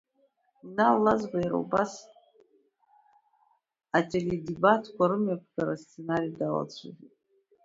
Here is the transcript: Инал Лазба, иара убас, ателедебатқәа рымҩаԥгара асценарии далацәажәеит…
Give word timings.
Инал 0.65 0.95
Лазба, 1.03 1.37
иара 1.41 1.57
убас, 1.63 1.93
ателедебатқәа 3.97 5.09
рымҩаԥгара 5.09 5.73
асценарии 5.77 6.35
далацәажәеит… 6.39 6.99